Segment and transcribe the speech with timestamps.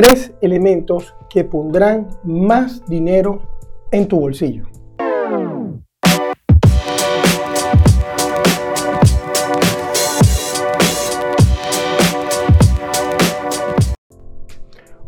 [0.00, 3.42] tres elementos que pondrán más dinero
[3.90, 4.66] en tu bolsillo.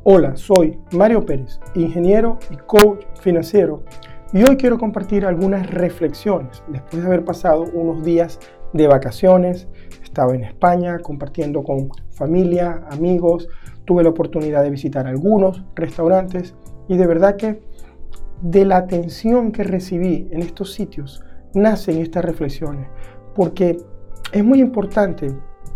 [0.03, 3.85] Hola, soy Mario Pérez, ingeniero y coach financiero,
[4.33, 8.41] y hoy quiero compartir algunas reflexiones después de haber pasado unos días
[8.73, 9.69] de vacaciones.
[10.11, 13.47] Estaba en España compartiendo con familia, amigos,
[13.85, 16.57] tuve la oportunidad de visitar algunos restaurantes
[16.89, 17.63] y de verdad que
[18.43, 21.23] de la atención que recibí en estos sitios
[21.55, 22.89] nacen estas reflexiones,
[23.37, 23.77] porque
[24.33, 25.33] es muy importante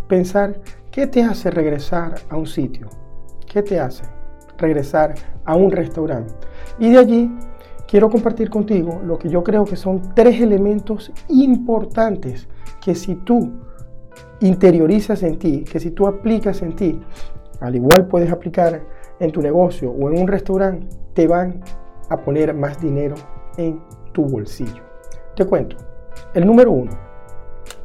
[0.09, 0.59] pensar
[0.91, 2.89] qué te hace regresar a un sitio,
[3.47, 4.03] qué te hace
[4.57, 6.33] regresar a un restaurante.
[6.77, 7.31] Y de allí
[7.87, 12.49] quiero compartir contigo lo que yo creo que son tres elementos importantes
[12.83, 13.53] que si tú
[14.41, 17.01] interiorizas en ti, que si tú aplicas en ti,
[17.61, 18.81] al igual puedes aplicar
[19.19, 21.61] en tu negocio o en un restaurante, te van
[22.09, 23.15] a poner más dinero
[23.57, 24.83] en tu bolsillo.
[25.35, 25.77] Te cuento.
[26.33, 26.91] El número uno.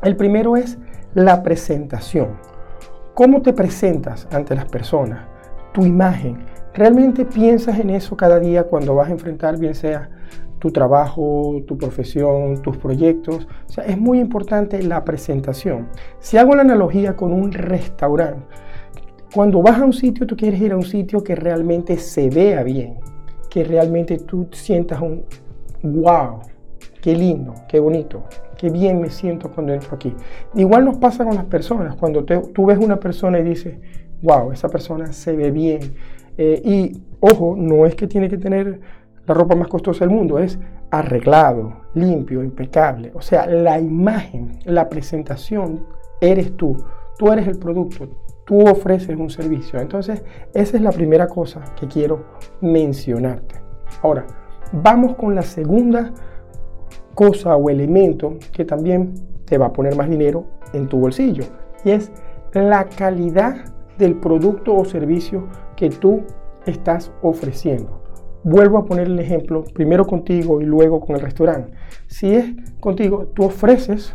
[0.02, 0.78] El primero es
[1.14, 2.38] la presentación.
[3.14, 5.26] ¿Cómo te presentas ante las personas?
[5.72, 6.44] Tu imagen.
[6.74, 10.08] ¿Realmente piensas en eso cada día cuando vas a enfrentar, bien sea
[10.60, 13.48] tu trabajo, tu profesión, tus proyectos?
[13.68, 15.88] O sea, es muy importante la presentación.
[16.20, 18.46] Si hago la analogía con un restaurante,
[19.34, 22.62] cuando vas a un sitio, tú quieres ir a un sitio que realmente se vea
[22.62, 22.98] bien,
[23.48, 25.24] que realmente tú sientas un
[25.82, 26.40] wow,
[27.00, 28.24] qué lindo, qué bonito,
[28.58, 30.14] qué bien me siento cuando entro aquí.
[30.54, 33.76] Igual nos pasa con las personas, cuando tú ves una persona y dices,
[34.22, 35.80] wow, esa persona se ve bien.
[36.42, 38.80] Eh, y ojo, no es que tiene que tener
[39.26, 40.58] la ropa más costosa del mundo, es
[40.90, 43.12] arreglado, limpio, impecable.
[43.14, 45.84] O sea, la imagen, la presentación,
[46.18, 46.78] eres tú.
[47.18, 48.08] Tú eres el producto,
[48.46, 49.78] tú ofreces un servicio.
[49.78, 50.24] Entonces,
[50.54, 52.24] esa es la primera cosa que quiero
[52.62, 53.56] mencionarte.
[54.00, 54.26] Ahora,
[54.72, 56.10] vamos con la segunda
[57.14, 59.12] cosa o elemento que también
[59.44, 61.44] te va a poner más dinero en tu bolsillo
[61.84, 62.10] y es
[62.54, 63.56] la calidad
[63.98, 65.46] del producto o servicio
[65.80, 66.20] que tú
[66.66, 68.02] estás ofreciendo.
[68.44, 71.72] Vuelvo a poner el ejemplo, primero contigo y luego con el restaurante.
[72.06, 72.44] Si es
[72.80, 74.12] contigo, tú ofreces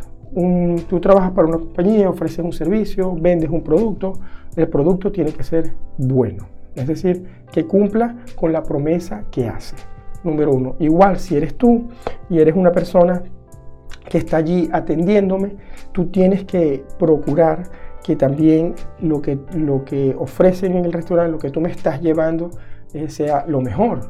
[0.88, 4.12] tú trabajas para una compañía, ofreces un servicio, vendes un producto,
[4.54, 6.46] el producto tiene que ser bueno.
[6.74, 9.74] Es decir, que cumpla con la promesa que hace.
[10.22, 10.76] Número uno.
[10.78, 11.88] Igual si eres tú
[12.28, 13.22] y eres una persona
[14.08, 15.56] que está allí atendiéndome,
[15.92, 17.64] tú tienes que procurar
[18.06, 22.00] que también lo que, lo que ofrecen en el restaurante, lo que tú me estás
[22.00, 22.50] llevando,
[22.94, 24.00] eh, sea lo mejor.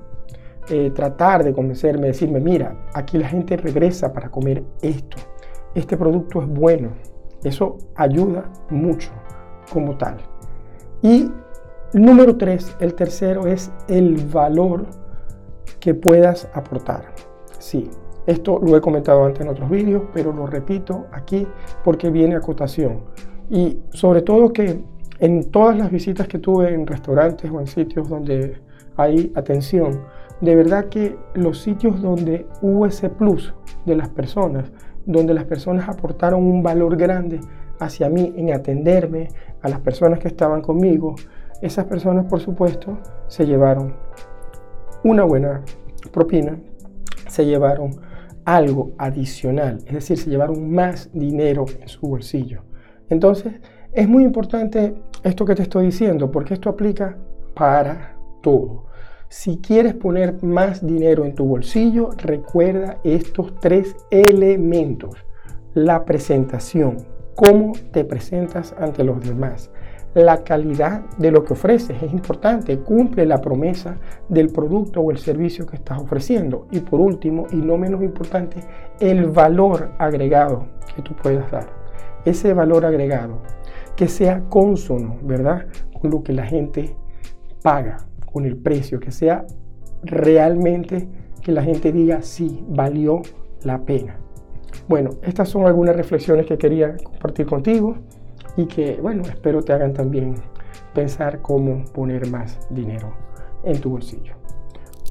[0.68, 5.16] Eh, tratar de convencerme, decirme, mira, aquí la gente regresa para comer esto
[5.76, 6.88] este producto es bueno.
[7.44, 9.10] Eso ayuda mucho
[9.72, 10.16] como tal.
[11.02, 11.30] Y
[11.92, 14.86] número tres, el tercero es el valor
[15.78, 17.12] que puedas aportar.
[17.58, 17.90] Sí,
[18.26, 21.46] esto lo he comentado antes en otros vídeos, pero lo repito aquí
[21.84, 23.02] porque viene a cotación.
[23.50, 24.80] Y sobre todo que
[25.18, 28.60] en todas las visitas que tuve en restaurantes o en sitios donde
[28.96, 30.00] hay atención,
[30.40, 33.54] de verdad que los sitios donde hubo ese plus
[33.86, 34.70] de las personas
[35.06, 37.40] donde las personas aportaron un valor grande
[37.78, 39.28] hacia mí en atenderme,
[39.62, 41.14] a las personas que estaban conmigo,
[41.62, 43.94] esas personas por supuesto se llevaron
[45.02, 45.62] una buena
[46.12, 46.58] propina,
[47.28, 47.90] se llevaron
[48.44, 52.62] algo adicional, es decir, se llevaron más dinero en su bolsillo.
[53.08, 53.54] Entonces,
[53.92, 57.16] es muy importante esto que te estoy diciendo, porque esto aplica
[57.54, 58.84] para todo.
[59.28, 65.16] Si quieres poner más dinero en tu bolsillo, recuerda estos tres elementos.
[65.74, 66.98] La presentación,
[67.34, 69.70] cómo te presentas ante los demás.
[70.14, 75.18] La calidad de lo que ofreces es importante, cumple la promesa del producto o el
[75.18, 76.66] servicio que estás ofreciendo.
[76.70, 78.60] Y por último, y no menos importante,
[79.00, 81.75] el valor agregado que tú puedas dar.
[82.26, 83.38] Ese valor agregado
[83.96, 85.66] que sea consono, ¿verdad?
[85.98, 86.94] Con lo que la gente
[87.62, 87.96] paga
[88.30, 89.46] con el precio, que sea
[90.02, 91.08] realmente
[91.40, 93.22] que la gente diga sí, valió
[93.62, 94.18] la pena.
[94.88, 97.96] Bueno, estas son algunas reflexiones que quería compartir contigo
[98.56, 100.34] y que, bueno, espero te hagan también
[100.94, 103.14] pensar cómo poner más dinero
[103.64, 104.34] en tu bolsillo.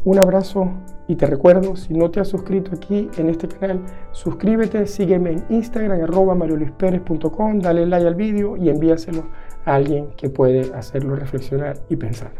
[0.05, 0.71] Un abrazo
[1.07, 3.81] y te recuerdo, si no te has suscrito aquí en este canal,
[4.11, 9.25] suscríbete, sígueme en Instagram, arroba marioluisperez.com, dale like al vídeo y envíaselo
[9.65, 12.31] a alguien que puede hacerlo reflexionar y pensar.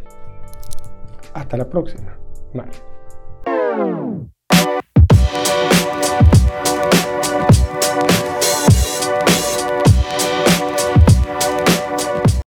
[1.34, 2.16] Hasta la próxima.
[2.54, 2.95] Bye.